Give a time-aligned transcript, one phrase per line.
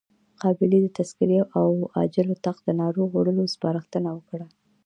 [0.41, 4.47] قابلې د تذکرې او عاجل اتاق ته د ناروغ وړلو سپارښتنه وکړه.